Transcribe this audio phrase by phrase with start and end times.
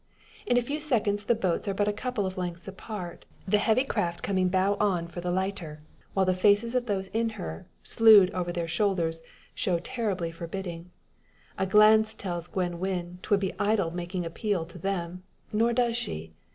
[0.47, 3.83] In a few seconds the boats are but a couple of lengths apart, the heavy
[3.83, 5.77] craft coming bow on for the lighter;
[6.15, 9.21] while the faces of those in her, slewed over their shoulders,
[9.53, 10.89] show terribly forbidding.
[11.55, 15.21] A glance tells Gwen Wynn 'twould be idle making appeal to them;
[15.53, 16.33] nor does she.